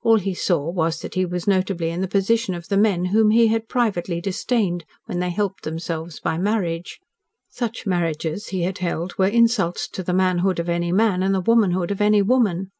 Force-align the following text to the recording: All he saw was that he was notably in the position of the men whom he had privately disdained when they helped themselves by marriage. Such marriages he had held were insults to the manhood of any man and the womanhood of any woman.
All 0.00 0.16
he 0.16 0.32
saw 0.32 0.70
was 0.70 1.00
that 1.00 1.12
he 1.12 1.26
was 1.26 1.46
notably 1.46 1.90
in 1.90 2.00
the 2.00 2.08
position 2.08 2.54
of 2.54 2.68
the 2.68 2.76
men 2.78 3.04
whom 3.12 3.28
he 3.28 3.48
had 3.48 3.68
privately 3.68 4.18
disdained 4.18 4.86
when 5.04 5.20
they 5.20 5.28
helped 5.28 5.64
themselves 5.64 6.20
by 6.20 6.38
marriage. 6.38 7.00
Such 7.50 7.84
marriages 7.86 8.46
he 8.46 8.62
had 8.62 8.78
held 8.78 9.18
were 9.18 9.28
insults 9.28 9.86
to 9.88 10.02
the 10.02 10.14
manhood 10.14 10.58
of 10.58 10.70
any 10.70 10.90
man 10.90 11.22
and 11.22 11.34
the 11.34 11.40
womanhood 11.42 11.90
of 11.90 12.00
any 12.00 12.22
woman. 12.22 12.70